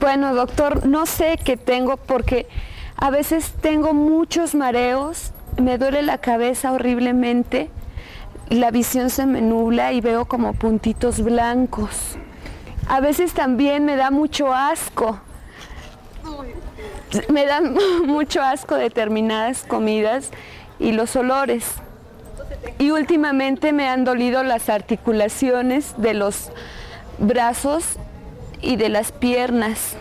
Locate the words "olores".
21.14-21.74